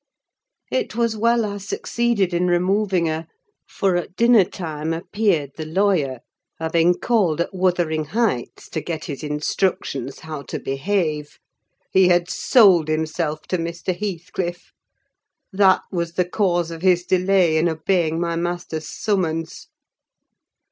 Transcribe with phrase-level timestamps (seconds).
[0.71, 3.27] It was well I succeeded in removing her,
[3.67, 6.21] for at dinner time appeared the lawyer,
[6.57, 11.37] having called at Wuthering Heights to get his instructions how to behave.
[11.91, 13.95] He had sold himself to Mr.
[13.95, 14.71] Heathcliff:
[15.53, 19.67] that was the cause of his delay in obeying my master's summons.